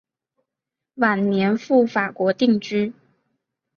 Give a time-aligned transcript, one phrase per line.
[0.95, 2.91] 晚年赴法国定居。